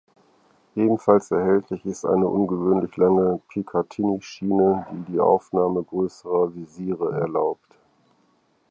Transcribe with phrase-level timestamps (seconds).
[0.75, 7.77] Ebenfalls erhältlich ist eine ungewöhnlich lange Picatinny-Schiene, die die Aufnahme größerer Visiere erlaubt.